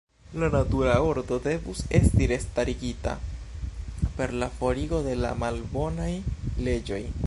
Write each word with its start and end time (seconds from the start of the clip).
La 0.33 0.45
natura 0.53 0.93
ordo 1.09 1.37
devus 1.47 1.83
esti 1.99 2.29
restarigita 2.33 3.13
per 4.17 4.33
la 4.43 4.49
forigo 4.63 5.05
de 5.11 5.17
la 5.25 5.37
malbonaj 5.45 6.13
leĝoj. 6.69 7.03